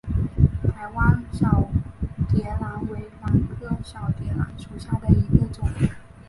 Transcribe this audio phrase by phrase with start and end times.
[0.73, 1.69] 台湾小
[2.27, 5.69] 蝶兰为兰科小蝶兰属下的一个种。